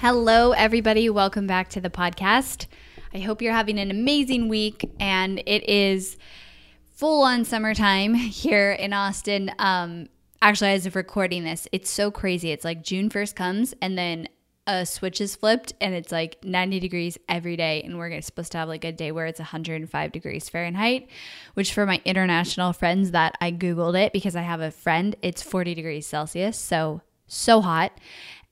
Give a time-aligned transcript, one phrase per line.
[0.00, 1.08] Hello, everybody.
[1.08, 2.66] Welcome back to the podcast.
[3.14, 6.18] I hope you're having an amazing week, and it is
[6.92, 9.50] full on summertime here in Austin.
[9.58, 10.10] Um,
[10.42, 12.50] actually, as of recording this, it's so crazy.
[12.50, 14.28] It's like June 1st comes, and then
[14.66, 17.80] a switch is flipped, and it's like 90 degrees every day.
[17.82, 21.08] And we're supposed to have like a day where it's 105 degrees Fahrenheit,
[21.54, 25.42] which for my international friends that I Googled it because I have a friend, it's
[25.42, 26.58] 40 degrees Celsius.
[26.58, 27.92] So, so hot.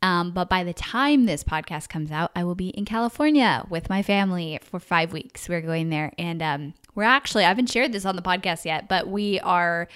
[0.04, 3.88] Um, but by the time this podcast comes out, I will be in California with
[3.88, 5.48] my family for five weeks.
[5.48, 6.12] We're going there.
[6.18, 9.88] And um, we're actually, I haven't shared this on the podcast yet, but we are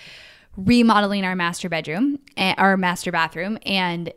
[0.57, 3.59] remodeling our master bedroom, eh, our master bathroom.
[3.67, 4.11] And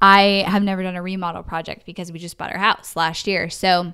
[0.00, 3.50] I have never done a remodel project because we just bought our house last year.
[3.50, 3.92] So,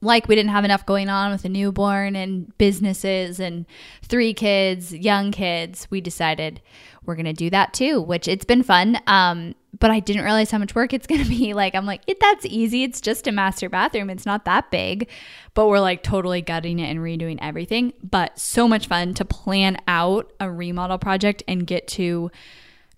[0.00, 3.66] like we didn't have enough going on with a newborn and businesses and
[4.02, 6.60] three kids, young kids, we decided
[7.04, 8.98] we're going to do that too, which it's been fun.
[9.06, 11.52] Um, but I didn't realize how much work it's going to be.
[11.62, 12.82] Like, I'm like, it, that's easy.
[12.82, 14.10] It's just a master bathroom.
[14.10, 15.08] It's not that big,
[15.54, 17.92] but we're like totally gutting it and redoing everything.
[18.02, 22.30] But so much fun to plan out a remodel project and get to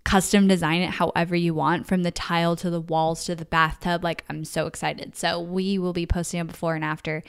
[0.04, 4.04] custom design it however you want from the tile to the walls to the bathtub.
[4.04, 5.16] Like, I'm so excited.
[5.16, 7.22] So, we will be posting a before and after.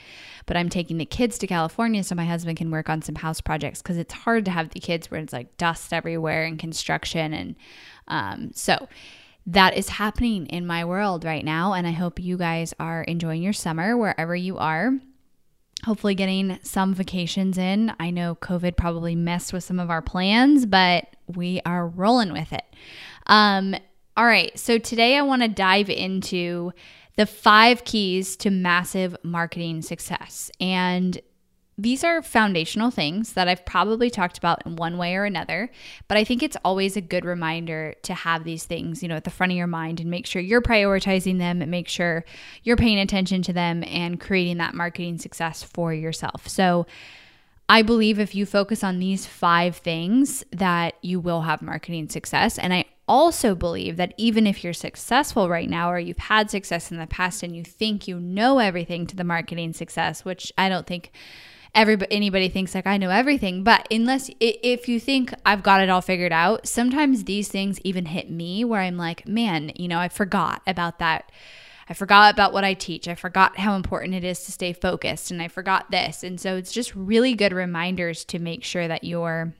[0.44, 3.40] But I'm taking the kids to California so my husband can work on some house
[3.40, 7.32] projects because it's hard to have the kids where it's like dust everywhere and construction.
[7.32, 7.56] And
[8.08, 8.88] um, so,
[9.46, 11.72] that is happening in my world right now.
[11.72, 14.92] And I hope you guys are enjoying your summer wherever you are.
[15.84, 17.92] Hopefully, getting some vacations in.
[18.00, 22.52] I know COVID probably messed with some of our plans, but we are rolling with
[22.52, 22.64] it.
[23.26, 23.74] Um,
[24.16, 24.58] all right.
[24.58, 26.72] So, today I want to dive into
[27.16, 30.50] the five keys to massive marketing success.
[30.60, 31.20] And
[31.78, 35.70] these are foundational things that I've probably talked about in one way or another,
[36.08, 39.24] but I think it's always a good reminder to have these things, you know, at
[39.24, 42.24] the front of your mind and make sure you're prioritizing them and make sure
[42.62, 46.48] you're paying attention to them and creating that marketing success for yourself.
[46.48, 46.86] So,
[47.68, 52.58] I believe if you focus on these five things that you will have marketing success
[52.58, 56.90] and I also believe that even if you're successful right now or you've had success
[56.90, 60.68] in the past and you think you know everything to the marketing success, which I
[60.68, 61.12] don't think
[61.76, 65.90] everybody anybody thinks like I know everything, but unless if you think I've got it
[65.90, 69.98] all figured out, sometimes these things even hit me where I'm like, man, you know,
[69.98, 71.30] I forgot about that.
[71.88, 73.06] I forgot about what I teach.
[73.06, 76.24] I forgot how important it is to stay focused and I forgot this.
[76.24, 79.54] And so it's just really good reminders to make sure that you're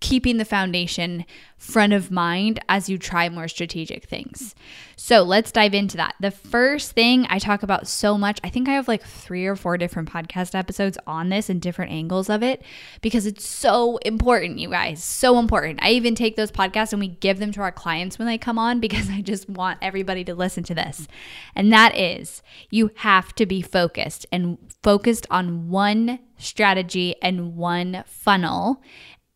[0.00, 1.24] keeping the foundation
[1.56, 4.54] front of mind as you try more strategic things.
[4.96, 6.14] So let's dive into that.
[6.20, 9.56] The first thing I talk about so much, I think I have like three or
[9.56, 12.62] four different podcast episodes on this and different angles of it
[13.00, 15.02] because it's so important, you guys.
[15.02, 15.80] So important.
[15.82, 18.58] I even take those podcasts and we give them to our clients when they come
[18.58, 21.08] on because I just want everybody to listen to this.
[21.56, 28.04] And that is you have to be focused and focused on one strategy and one
[28.06, 28.80] funnel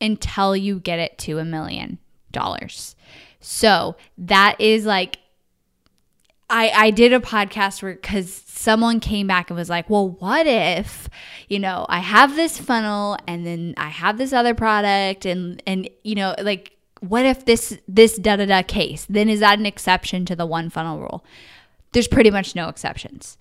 [0.03, 1.99] until you get it to a million
[2.33, 2.97] dollars.
[3.41, 5.19] So that is like,
[6.51, 10.47] I, I did a podcast where because someone came back and was like, well, what
[10.47, 11.09] if,
[11.49, 15.89] you know, I have this funnel and then I have this other product and and
[16.03, 19.07] you know, like what if this this da da da case?
[19.09, 21.25] Then is that an exception to the one funnel rule?
[21.93, 23.39] There's pretty much no exceptions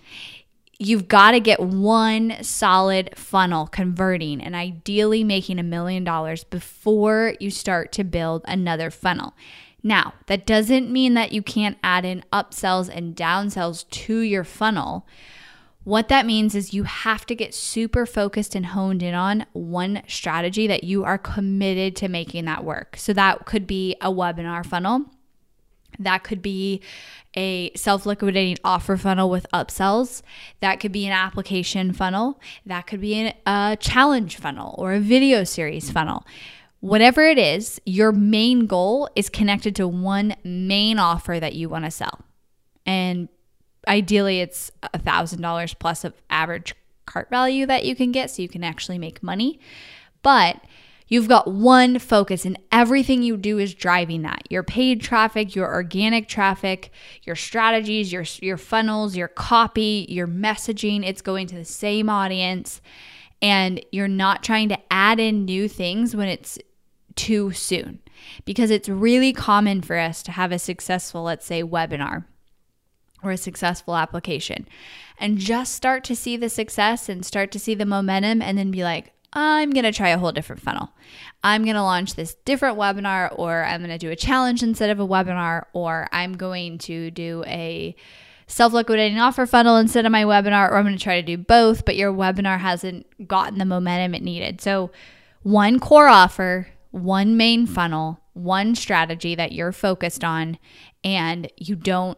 [0.81, 7.35] you've got to get one solid funnel converting and ideally making a million dollars before
[7.39, 9.33] you start to build another funnel.
[9.83, 15.07] Now, that doesn't mean that you can't add in upsells and downsells to your funnel.
[15.83, 20.01] What that means is you have to get super focused and honed in on one
[20.07, 22.95] strategy that you are committed to making that work.
[22.97, 25.05] So that could be a webinar funnel.
[25.99, 26.81] That could be
[27.35, 30.21] a self liquidating offer funnel with upsells.
[30.59, 32.39] That could be an application funnel.
[32.65, 36.25] That could be an, a challenge funnel or a video series funnel.
[36.79, 41.85] Whatever it is, your main goal is connected to one main offer that you want
[41.85, 42.21] to sell.
[42.85, 43.29] And
[43.87, 48.41] ideally it's a thousand dollars plus of average cart value that you can get so
[48.41, 49.59] you can actually make money
[50.21, 50.61] but
[51.11, 54.41] you've got one focus and everything you do is driving that.
[54.49, 56.89] Your paid traffic your organic traffic
[57.23, 62.81] your strategies your your funnels your copy your messaging it's going to the same audience.
[63.43, 66.57] And you're not trying to add in new things when it's
[67.15, 67.99] too soon
[68.45, 72.23] because it's really common for us to have a successful let's say webinar
[73.21, 74.65] or a successful application
[75.19, 78.71] and just start to see the success and start to see the momentum and then
[78.71, 80.91] be like, I'm going to try a whole different funnel.
[81.43, 84.89] I'm going to launch this different webinar, or I'm going to do a challenge instead
[84.89, 87.95] of a webinar, or I'm going to do a
[88.47, 91.37] self liquidating offer funnel instead of my webinar, or I'm going to try to do
[91.37, 94.61] both, but your webinar hasn't gotten the momentum it needed.
[94.61, 94.91] So,
[95.43, 100.59] one core offer, one main funnel, one strategy that you're focused on,
[101.03, 102.17] and you don't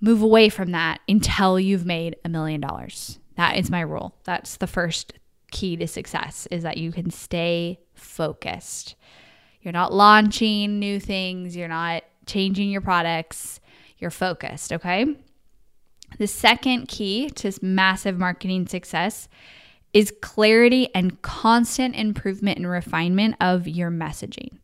[0.00, 3.18] move away from that until you've made a million dollars.
[3.36, 4.14] That is my rule.
[4.24, 5.14] That's the first
[5.50, 8.94] key to success is that you can stay focused.
[9.62, 13.60] You're not launching new things, you're not changing your products,
[13.98, 15.16] you're focused, okay?
[16.18, 19.28] The second key to massive marketing success
[19.92, 24.58] is clarity and constant improvement and refinement of your messaging.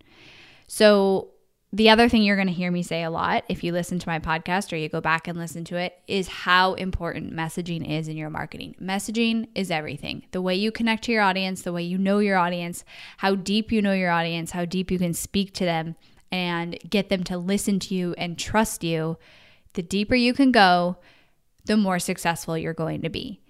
[0.67, 1.31] So,
[1.77, 4.09] the other thing you're going to hear me say a lot if you listen to
[4.09, 8.09] my podcast or you go back and listen to it is how important messaging is
[8.09, 8.75] in your marketing.
[8.81, 10.25] Messaging is everything.
[10.31, 12.83] The way you connect to your audience, the way you know your audience,
[13.19, 15.97] how deep you know your audience, how deep you can speak to them
[16.33, 19.19] and get them to listen to you and trust you.
[19.75, 20.97] The deeper you can go,
[21.67, 23.43] the more successful you're going to be.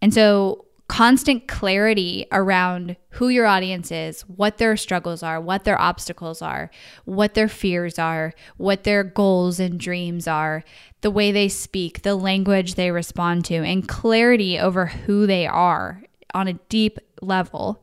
[0.00, 5.80] And so constant clarity around who your audience is, what their struggles are, what their
[5.80, 6.70] obstacles are,
[7.04, 10.62] what their fears are, what their goals and dreams are,
[11.00, 16.02] the way they speak, the language they respond to, and clarity over who they are
[16.34, 17.82] on a deep level,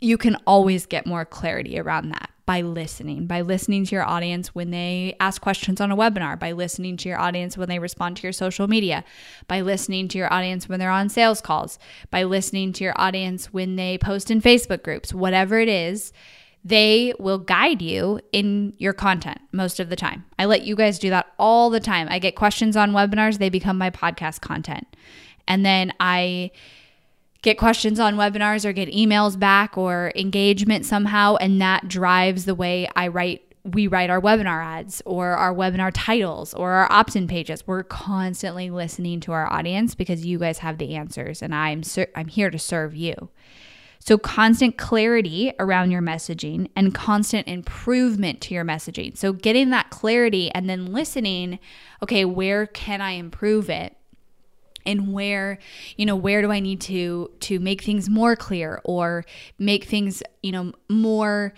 [0.00, 4.54] you can always get more clarity around that by listening, by listening to your audience
[4.54, 8.16] when they ask questions on a webinar, by listening to your audience when they respond
[8.16, 9.04] to your social media,
[9.48, 11.76] by listening to your audience when they're on sales calls,
[12.10, 16.12] by listening to your audience when they post in Facebook groups, whatever it is,
[16.64, 20.24] they will guide you in your content most of the time.
[20.38, 22.06] I let you guys do that all the time.
[22.10, 24.86] I get questions on webinars, they become my podcast content.
[25.48, 26.52] And then I
[27.46, 32.56] get questions on webinars or get emails back or engagement somehow and that drives the
[32.56, 37.28] way I write we write our webinar ads or our webinar titles or our opt-in
[37.28, 37.64] pages.
[37.64, 42.10] We're constantly listening to our audience because you guys have the answers and I'm ser-
[42.16, 43.30] I'm here to serve you.
[44.00, 49.16] So constant clarity around your messaging and constant improvement to your messaging.
[49.16, 51.60] So getting that clarity and then listening,
[52.02, 53.96] okay, where can I improve it?
[54.86, 55.58] And where
[55.96, 59.24] you know where do i need to to make things more clear or
[59.58, 61.52] make things you know more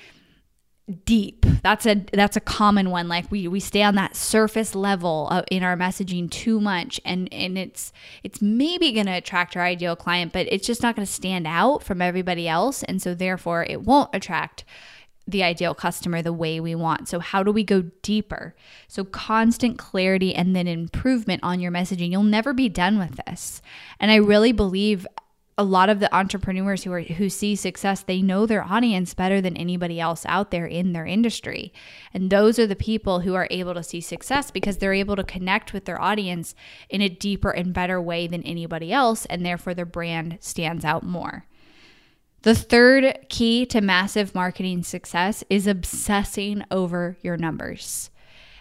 [1.05, 1.45] deep?
[1.63, 3.08] That's a that's a common one.
[3.08, 7.32] Like we we stay on that surface level of, in our messaging too much and
[7.32, 7.93] and it's
[8.23, 11.47] it's maybe going to attract our ideal client but it's just not going to stand
[11.47, 12.82] out from everybody else.
[12.85, 14.65] And so therefore it won't attract
[15.29, 17.06] the ideal customer the way we want.
[17.06, 18.56] So, how do we go deeper?
[18.89, 22.11] So, constant clarity and then improvement on your messaging.
[22.11, 23.61] You'll never be done with this.
[24.01, 25.06] And I really believe
[25.58, 29.41] a lot of the entrepreneurs who are who see success they know their audience better
[29.41, 31.73] than anybody else out there in their industry
[32.15, 35.25] and those are the people who are able to see success because they're able to
[35.25, 36.55] connect with their audience
[36.89, 41.03] in a deeper and better way than anybody else and therefore their brand stands out
[41.03, 41.44] more
[42.43, 48.11] the third key to massive marketing success is obsessing over your numbers.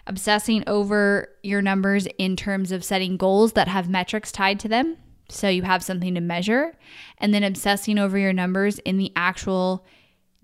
[0.06, 4.96] Obsessing over your numbers in terms of setting goals that have metrics tied to them.
[5.28, 6.72] So you have something to measure,
[7.18, 9.84] and then obsessing over your numbers in the actual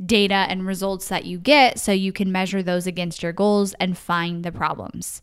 [0.05, 3.97] data and results that you get so you can measure those against your goals and
[3.97, 5.23] find the problems.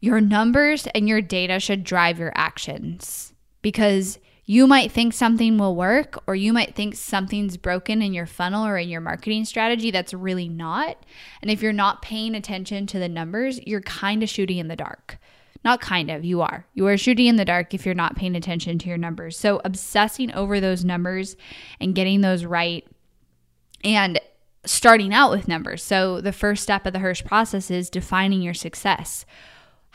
[0.00, 3.32] Your numbers and your data should drive your actions
[3.62, 8.24] because you might think something will work, or you might think something's broken in your
[8.24, 11.04] funnel or in your marketing strategy that's really not.
[11.42, 14.74] And if you're not paying attention to the numbers, you're kind of shooting in the
[14.74, 15.18] dark.
[15.66, 16.64] Not kind of, you are.
[16.72, 19.36] You are shooting in the dark if you're not paying attention to your numbers.
[19.36, 21.36] So, obsessing over those numbers
[21.78, 22.86] and getting those right
[23.84, 24.18] and
[24.64, 25.82] starting out with numbers.
[25.82, 29.26] So, the first step of the Hirsh process is defining your success.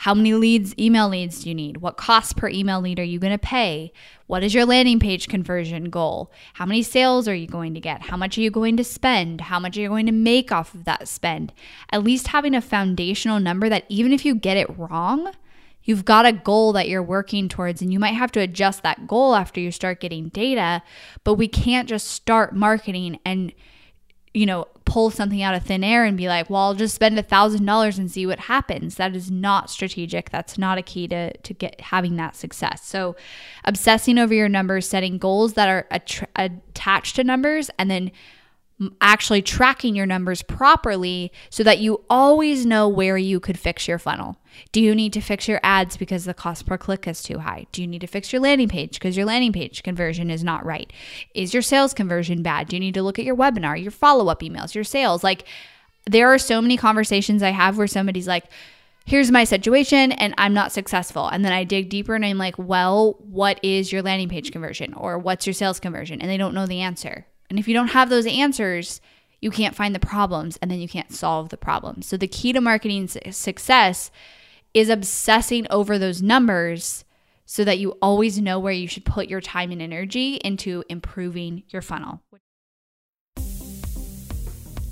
[0.03, 1.77] How many leads, email leads do you need?
[1.77, 3.93] What cost per email lead are you going to pay?
[4.27, 6.29] What is your landing page conversion goal?
[6.55, 8.01] How many sales are you going to get?
[8.01, 9.39] How much are you going to spend?
[9.39, 11.53] How much are you going to make off of that spend?
[11.89, 15.31] At least having a foundational number that even if you get it wrong,
[15.83, 19.07] you've got a goal that you're working towards, and you might have to adjust that
[19.07, 20.83] goal after you start getting data.
[21.24, 23.53] But we can't just start marketing and
[24.33, 27.18] you know, pull something out of thin air and be like, well, I'll just spend
[27.18, 28.96] a thousand dollars and see what happens.
[28.96, 30.30] That is not strategic.
[30.30, 32.86] That's not a key to, to get having that success.
[32.86, 33.16] So
[33.63, 38.12] obsessing over your numbers, setting goals that are att- attached to numbers, and then
[39.01, 44.00] actually tracking your numbers properly so that you always know where you could fix your
[44.00, 44.38] funnel.
[44.72, 47.65] Do you need to fix your ads because the cost per click is too high?
[47.72, 50.65] Do you need to fix your landing page because your landing page conversion is not
[50.65, 50.92] right?
[51.34, 52.68] Is your sales conversion bad?
[52.68, 55.24] Do you need to look at your webinar, your follow up emails, your sales?
[55.24, 55.46] Like,
[56.06, 58.46] there are so many conversations I have where somebody's like,
[59.06, 61.27] here's my situation and I'm not successful.
[61.27, 64.94] And then I dig deeper and I'm like, well, what is your landing page conversion
[64.94, 66.22] or what's your sales conversion?
[66.22, 67.25] And they don't know the answer.
[67.50, 69.01] And if you don't have those answers,
[69.41, 72.07] you can't find the problems and then you can't solve the problems.
[72.07, 74.09] So the key to marketing success
[74.73, 77.03] is obsessing over those numbers
[77.45, 81.63] so that you always know where you should put your time and energy into improving
[81.69, 82.21] your funnel.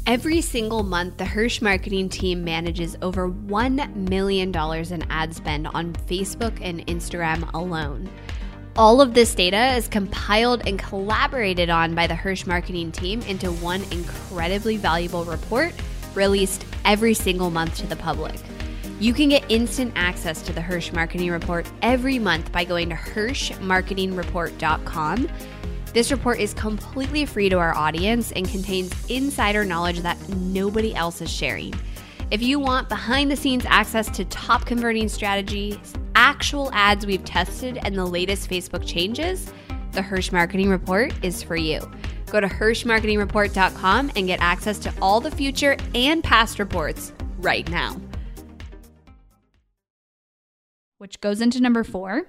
[0.05, 5.93] Every single month, the Hirsh marketing team manages over $1 million in ad spend on
[5.93, 8.09] Facebook and Instagram alone.
[8.77, 13.51] All of this data is compiled and collaborated on by the Hirsh marketing team into
[13.51, 15.73] one incredibly valuable report
[16.15, 18.39] released every single month to the public.
[19.01, 22.95] You can get instant access to the Hirsh marketing report every month by going to
[22.95, 25.29] hirshmarketingreport.com.
[25.93, 31.21] This report is completely free to our audience and contains insider knowledge that nobody else
[31.21, 31.73] is sharing.
[32.29, 37.79] If you want behind the scenes access to top converting strategies, actual ads we've tested,
[37.81, 39.51] and the latest Facebook changes,
[39.93, 41.79] the Hirsh Marketing Report is for you.
[42.27, 47.99] Go to HirshMarketingReport.com and get access to all the future and past reports right now.
[50.99, 52.27] Which goes into number four,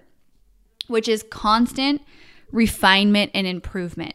[0.86, 2.00] which is constant
[2.50, 4.14] refinement and improvement.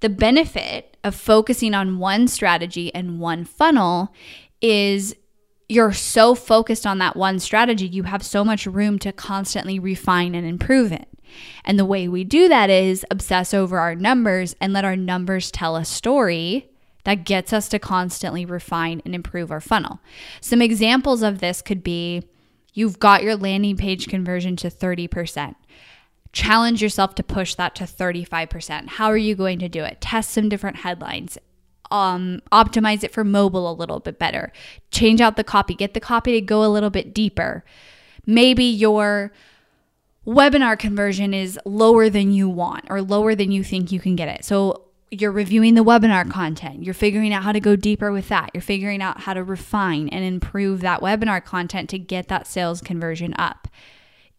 [0.00, 4.12] The benefit of focusing on one strategy and one funnel
[4.60, 5.16] is
[5.70, 10.34] you're so focused on that one strategy, you have so much room to constantly refine
[10.34, 11.06] and improve it.
[11.64, 15.52] And the way we do that is obsess over our numbers and let our numbers
[15.52, 16.68] tell a story
[17.04, 20.00] that gets us to constantly refine and improve our funnel.
[20.40, 22.24] Some examples of this could be
[22.74, 25.54] you've got your landing page conversion to 30%.
[26.32, 28.88] Challenge yourself to push that to 35%.
[28.88, 30.00] How are you going to do it?
[30.00, 31.38] Test some different headlines
[31.90, 34.52] um, optimize it for mobile a little bit better,
[34.90, 37.64] change out the copy, get the copy to go a little bit deeper.
[38.26, 39.32] Maybe your
[40.26, 44.28] webinar conversion is lower than you want or lower than you think you can get
[44.28, 44.44] it.
[44.44, 46.84] So you're reviewing the webinar content.
[46.84, 48.50] You're figuring out how to go deeper with that.
[48.54, 52.80] You're figuring out how to refine and improve that webinar content to get that sales
[52.80, 53.66] conversion up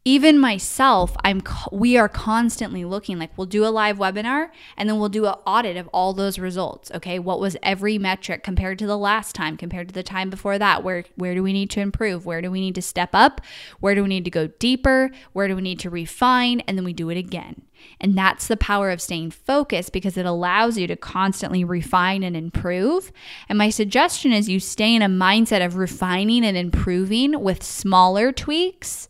[0.03, 1.41] even myself i'm
[1.71, 5.35] we are constantly looking like we'll do a live webinar and then we'll do an
[5.45, 7.19] audit of all those results okay?
[7.19, 10.83] What was every metric compared to the last time compared to the time before that?
[10.83, 12.25] Where where do we need to improve?
[12.25, 13.41] Where do we need to step up?
[13.79, 15.11] Where do we need to go deeper?
[15.33, 16.61] Where do we need to refine?
[16.61, 17.63] And then we do it again.
[17.99, 22.35] And that's the power of staying focused because it allows you to constantly refine and
[22.35, 23.11] improve.
[23.49, 28.31] And my suggestion is you stay in a mindset of refining and improving with smaller
[28.31, 29.09] tweaks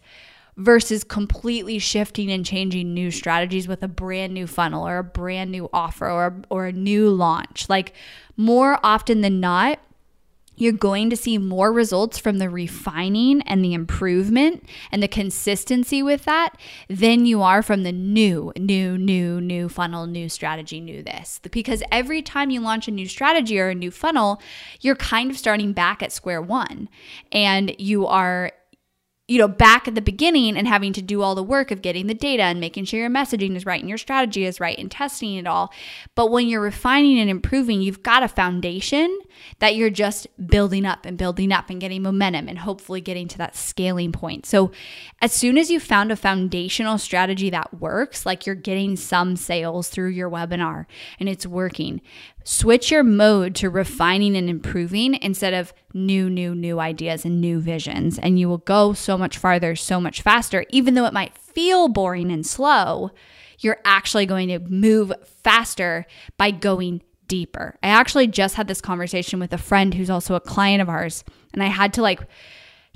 [0.61, 5.51] versus completely shifting and changing new strategies with a brand new funnel or a brand
[5.51, 7.67] new offer or, or a new launch.
[7.67, 7.93] Like
[8.37, 9.79] more often than not,
[10.55, 16.03] you're going to see more results from the refining and the improvement and the consistency
[16.03, 16.55] with that
[16.87, 21.39] than you are from the new, new, new, new funnel, new strategy, new this.
[21.51, 24.39] Because every time you launch a new strategy or a new funnel,
[24.81, 26.89] you're kind of starting back at square one
[27.31, 28.51] and you are
[29.31, 32.07] you know, back at the beginning and having to do all the work of getting
[32.07, 34.91] the data and making sure your messaging is right and your strategy is right and
[34.91, 35.71] testing it all.
[36.15, 39.21] But when you're refining and improving, you've got a foundation
[39.59, 43.37] that you're just building up and building up and getting momentum and hopefully getting to
[43.37, 44.45] that scaling point.
[44.45, 44.73] So,
[45.21, 49.87] as soon as you found a foundational strategy that works, like you're getting some sales
[49.87, 50.87] through your webinar
[51.21, 52.01] and it's working,
[52.43, 57.59] switch your mode to refining and improving instead of new, new, new ideas and new
[57.59, 58.17] visions.
[58.19, 60.65] And you will go so much farther, so much faster.
[60.69, 63.11] Even though it might feel boring and slow,
[63.59, 66.05] you're actually going to move faster
[66.37, 67.77] by going deeper.
[67.81, 71.23] I actually just had this conversation with a friend who's also a client of ours,
[71.53, 72.21] and I had to like,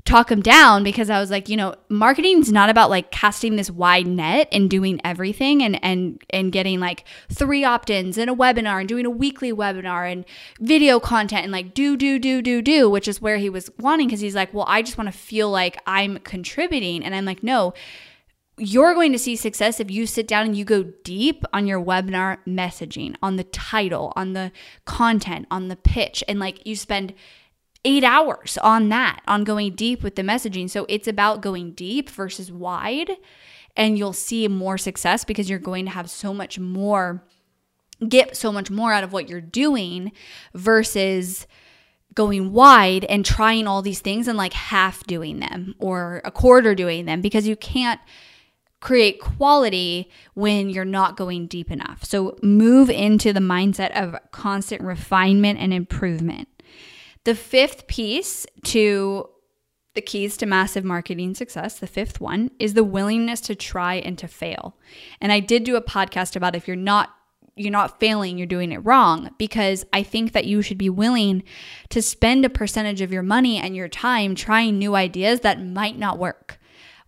[0.06, 3.56] talk them down because I was like, you know, marketing is not about like casting
[3.56, 8.34] this wide net and doing everything and and and getting like three opt-ins and a
[8.34, 10.24] webinar and doing a weekly webinar and
[10.60, 14.06] video content and like do do do do do, which is where he was wanting
[14.06, 17.42] because he's like, well, I just want to feel like I'm contributing, and I'm like,
[17.42, 17.74] no.
[18.58, 21.78] You're going to see success if you sit down and you go deep on your
[21.78, 24.50] webinar messaging, on the title, on the
[24.86, 27.12] content, on the pitch, and like you spend
[27.86, 30.68] eight hours on that, on going deep with the messaging.
[30.68, 33.12] So it's about going deep versus wide.
[33.76, 37.22] And you'll see more success because you're going to have so much more,
[38.08, 40.12] get so much more out of what you're doing
[40.54, 41.46] versus
[42.14, 46.74] going wide and trying all these things and like half doing them or a quarter
[46.74, 48.00] doing them because you can't
[48.80, 52.04] create quality when you're not going deep enough.
[52.04, 56.48] So move into the mindset of constant refinement and improvement.
[57.26, 59.28] The fifth piece to
[59.96, 64.16] the keys to massive marketing success, the fifth one, is the willingness to try and
[64.18, 64.76] to fail.
[65.20, 67.12] And I did do a podcast about if you're not
[67.56, 71.42] you're not failing, you're doing it wrong because I think that you should be willing
[71.88, 75.98] to spend a percentage of your money and your time trying new ideas that might
[75.98, 76.60] not work.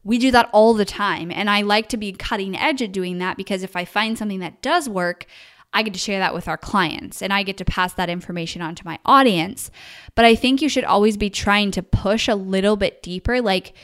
[0.02, 1.30] We do that all the time.
[1.30, 4.40] And I like to be cutting edge at doing that because if I find something
[4.40, 5.26] that does work,
[5.72, 8.62] I get to share that with our clients and I get to pass that information
[8.62, 9.70] on to my audience.
[10.14, 13.40] But I think you should always be trying to push a little bit deeper.
[13.40, 13.74] Like,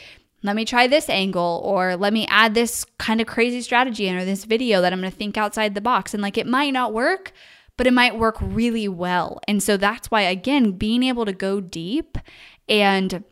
[0.43, 4.17] let me try this angle, or let me add this kind of crazy strategy in,
[4.17, 6.13] or this video that I'm going to think outside the box.
[6.13, 7.33] And like, it might not work,
[7.79, 9.41] but it might work really well.
[9.49, 12.19] And so that's why, again, being able to go deep
[12.69, 13.25] and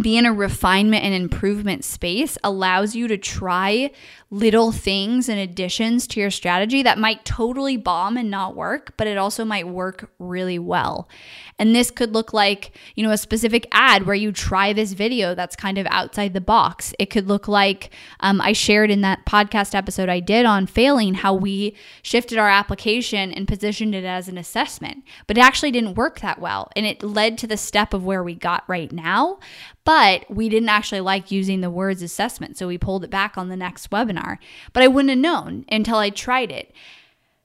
[0.00, 3.90] be in a refinement and improvement space allows you to try
[4.30, 9.06] little things and additions to your strategy that might totally bomb and not work, but
[9.06, 11.08] it also might work really well.
[11.58, 15.34] And this could look like, you know, a specific ad where you try this video
[15.34, 16.92] that's kind of outside the box.
[16.98, 17.90] It could look like
[18.20, 22.50] um, I shared in that podcast episode I did on failing how we shifted our
[22.50, 26.68] application and positioned it as an assessment, but it actually didn't work that well.
[26.74, 29.38] And it led to the step of where we got right now.
[29.86, 32.58] But we didn't actually like using the words assessment.
[32.58, 34.36] So we pulled it back on the next webinar.
[34.74, 36.74] But I wouldn't have known until I tried it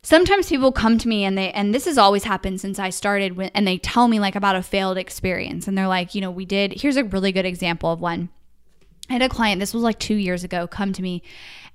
[0.04, 3.52] sometimes people come to me and they and this has always happened since I started
[3.54, 6.46] and they tell me like about a failed experience and they're like, you know, we
[6.46, 8.30] did here's a really good example of one.
[9.10, 11.22] I had a client, this was like 2 years ago, come to me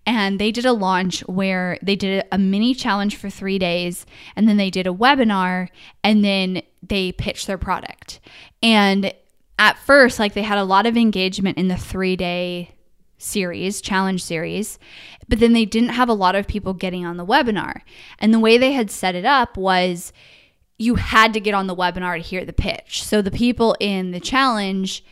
[0.06, 4.48] and they did a launch where they did a mini challenge for 3 days and
[4.48, 5.68] then they did a webinar
[6.02, 8.20] and then they pitched their product.
[8.62, 9.12] And
[9.58, 12.74] at first like they had a lot of engagement in the 3 day
[13.18, 14.78] series, challenge series,
[15.28, 17.80] but then they didn't have a lot of people getting on the webinar.
[18.18, 20.12] And the way they had set it up was
[20.78, 23.02] you had to get on the webinar to hear the pitch.
[23.02, 25.04] So the people in the challenge,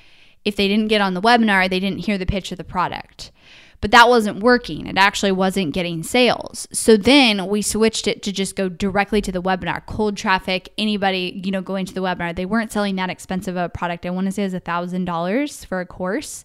[0.45, 3.33] if they didn't get on the webinar, they didn't hear the pitch of the product.
[3.81, 4.87] But that wasn't working.
[4.87, 6.67] It actually wasn't getting sales.
[6.73, 9.85] So then we switched it to just go directly to the webinar.
[9.87, 12.35] Cold traffic, anybody, you know, going to the webinar.
[12.35, 14.07] They weren't selling that expensive of a product.
[14.07, 16.45] I want to say it was a thousand dollars for a course.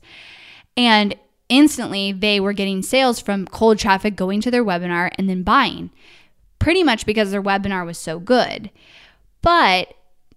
[0.76, 1.16] And
[1.50, 5.90] instantly they were getting sales from cold traffic going to their webinar and then buying,
[6.60, 8.70] pretty much because their webinar was so good.
[9.42, 9.94] But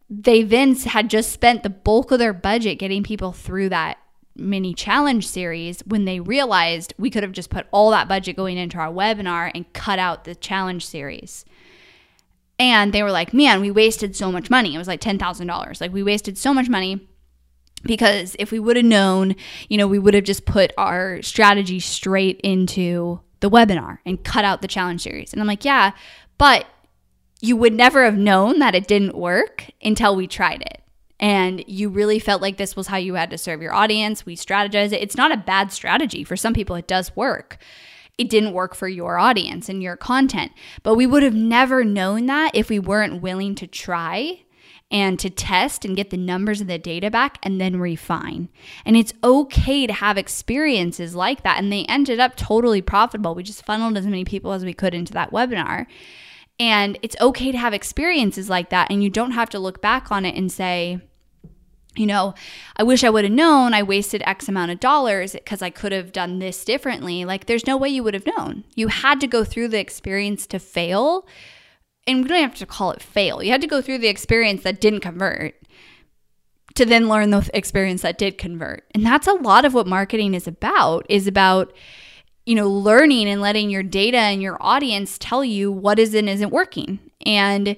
[0.09, 3.99] they then had just spent the bulk of their budget getting people through that
[4.35, 8.57] mini challenge series when they realized we could have just put all that budget going
[8.57, 11.45] into our webinar and cut out the challenge series.
[12.59, 14.75] And they were like, man, we wasted so much money.
[14.75, 15.81] It was like $10,000.
[15.81, 17.07] Like, we wasted so much money
[17.83, 19.35] because if we would have known,
[19.69, 24.45] you know, we would have just put our strategy straight into the webinar and cut
[24.45, 25.33] out the challenge series.
[25.33, 25.93] And I'm like, yeah,
[26.39, 26.67] but
[27.41, 30.82] you would never have known that it didn't work until we tried it.
[31.23, 34.27] And you really felt like this was how you had to serve your audience.
[34.27, 35.01] We strategize it.
[35.01, 36.25] It's not a bad strategy.
[36.25, 37.59] For some people, it does work.
[38.19, 40.51] It didn't work for your audience and your content.
[40.83, 44.41] But we would have never known that if we weren't willing to try
[44.91, 48.49] and to test and get the numbers and the data back and then refine.
[48.85, 51.59] And it's okay to have experiences like that.
[51.59, 53.37] And they ended up totally profitable.
[53.37, 55.87] We just funneled as many people as we could into that webinar.
[56.59, 58.91] And it's okay to have experiences like that.
[58.91, 61.01] And you don't have to look back on it and say,
[61.95, 62.35] you know,
[62.77, 65.93] I wish I would have known I wasted X amount of dollars because I could
[65.93, 67.25] have done this differently.
[67.25, 68.65] Like, there's no way you would have known.
[68.75, 71.27] You had to go through the experience to fail
[72.07, 73.43] and we don't have to call it fail.
[73.43, 75.55] You had to go through the experience that didn't convert
[76.75, 78.85] to then learn the experience that did convert.
[78.95, 81.73] And that's a lot of what marketing is about is about
[82.47, 86.29] you know learning and letting your data and your audience tell you what is and
[86.29, 86.99] isn't working.
[87.25, 87.77] And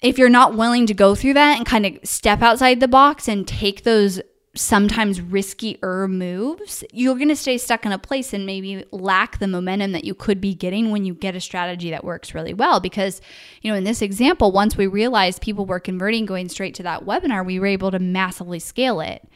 [0.00, 3.28] if you're not willing to go through that and kind of step outside the box
[3.28, 4.20] and take those
[4.54, 9.46] sometimes riskier moves, you're going to stay stuck in a place and maybe lack the
[9.46, 12.80] momentum that you could be getting when you get a strategy that works really well.
[12.80, 13.20] Because,
[13.62, 17.04] you know, in this example, once we realized people were converting going straight to that
[17.04, 19.28] webinar, we were able to massively scale it,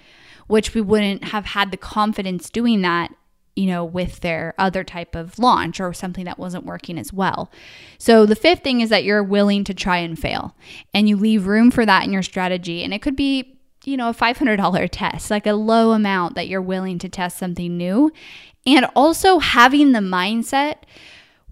[0.47, 3.13] which we wouldn't have had the confidence doing that
[3.55, 7.51] you know, with their other type of launch or something that wasn't working as well.
[7.99, 10.57] So, the fifth thing is that you're willing to try and fail
[10.95, 12.83] and you leave room for that in your strategy.
[12.83, 16.63] And it could be you know, a $500 test, like a low amount that you're
[16.63, 18.13] willing to test something new.
[18.65, 20.77] And also having the mindset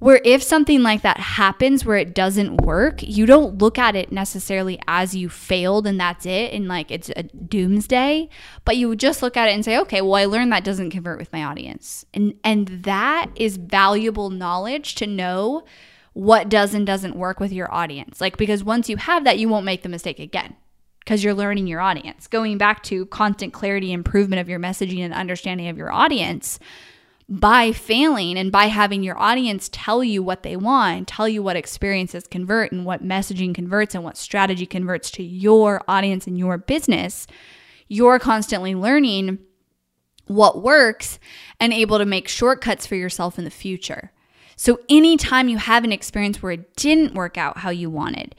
[0.00, 4.10] where if something like that happens where it doesn't work, you don't look at it
[4.10, 8.28] necessarily as you failed and that's it and like it's a doomsday,
[8.64, 11.18] but you just look at it and say, "Okay, well I learned that doesn't convert
[11.18, 15.64] with my audience." And and that is valuable knowledge to know
[16.14, 18.20] what does and doesn't work with your audience.
[18.20, 20.56] Like because once you have that, you won't make the mistake again
[21.00, 22.26] because you're learning your audience.
[22.26, 26.58] Going back to constant clarity, improvement of your messaging and understanding of your audience
[27.30, 31.54] by failing and by having your audience tell you what they want, tell you what
[31.54, 36.58] experiences convert and what messaging converts and what strategy converts to your audience and your
[36.58, 37.28] business,
[37.86, 39.38] you're constantly learning
[40.26, 41.20] what works
[41.60, 44.10] and able to make shortcuts for yourself in the future.
[44.56, 48.34] So, anytime you have an experience where it didn't work out how you wanted,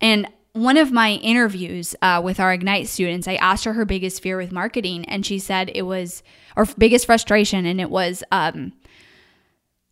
[0.00, 4.22] and one of my interviews uh, with our Ignite students, I asked her her biggest
[4.22, 6.22] fear with marketing, and she said it was,
[6.56, 8.72] or biggest frustration, and it was um,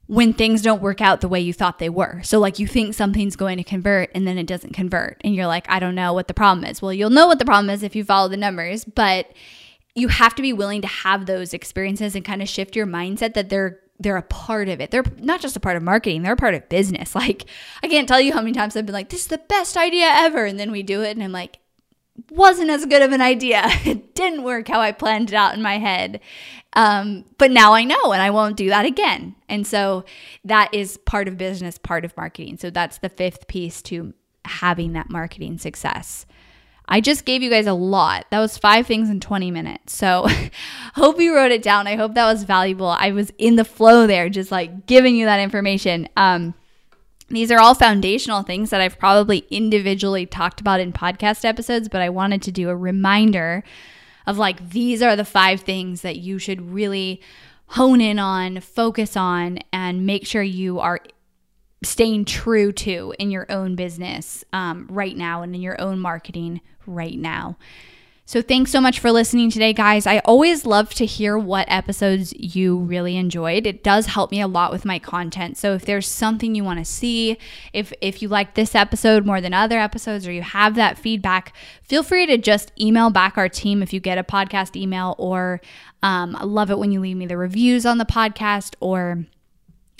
[0.06, 2.20] when things don't work out the way you thought they were.
[2.22, 5.46] So, like, you think something's going to convert, and then it doesn't convert, and you're
[5.46, 6.82] like, I don't know what the problem is.
[6.82, 9.32] Well, you'll know what the problem is if you follow the numbers, but
[9.94, 13.34] you have to be willing to have those experiences and kind of shift your mindset
[13.34, 14.90] that they're they're a part of it.
[14.90, 17.14] They're not just a part of marketing, they're a part of business.
[17.22, 17.44] Like,
[17.84, 20.06] I can't tell you how many times I've been like, this is the best idea
[20.06, 20.44] ever.
[20.44, 21.58] And then we do it, and I'm like,
[22.30, 23.62] wasn't as good of an idea.
[23.84, 26.20] It didn't work how I planned it out in my head.
[26.74, 29.34] Um, but now I know, and I won't do that again.
[29.48, 30.04] And so
[30.44, 32.56] that is part of business, part of marketing.
[32.58, 36.24] So that's the fifth piece to having that marketing success.
[36.88, 38.26] I just gave you guys a lot.
[38.30, 39.94] That was five things in 20 minutes.
[39.94, 40.26] So
[40.94, 41.86] hope you wrote it down.
[41.86, 42.88] I hope that was valuable.
[42.88, 46.08] I was in the flow there, just like giving you that information.
[46.16, 46.54] Um,
[47.36, 52.00] these are all foundational things that I've probably individually talked about in podcast episodes, but
[52.00, 53.64] I wanted to do a reminder
[54.26, 57.20] of like, these are the five things that you should really
[57.68, 61.00] hone in on, focus on, and make sure you are
[61.82, 66.60] staying true to in your own business um, right now and in your own marketing
[66.86, 67.56] right now.
[68.32, 70.06] So, thanks so much for listening today, guys.
[70.06, 73.66] I always love to hear what episodes you really enjoyed.
[73.66, 75.58] It does help me a lot with my content.
[75.58, 77.36] So, if there's something you want to see,
[77.74, 81.52] if if you like this episode more than other episodes, or you have that feedback,
[81.82, 85.14] feel free to just email back our team if you get a podcast email.
[85.18, 85.60] Or
[86.02, 89.26] um, I love it when you leave me the reviews on the podcast, or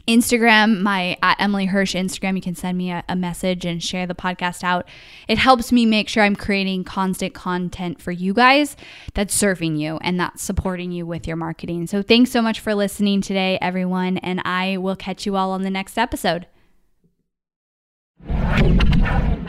[0.09, 4.07] Instagram, my at Emily Hirsh Instagram, you can send me a, a, message and share
[4.07, 4.89] the podcast out.
[5.29, 8.77] It helps me make sure I'm creating constant content for you guys
[9.15, 11.87] that's serving you and that's supporting you with your marketing.
[11.87, 15.63] So thanks so much for listening today, everyone, and I will catch you all on
[15.63, 16.47] the next episode.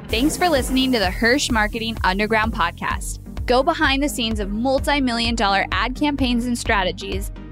[0.09, 3.19] Thanks for listening to the Hirsh Marketing Underground podcast.
[3.47, 7.31] Go behind the scenes of multi million dollar ad campaigns and strategies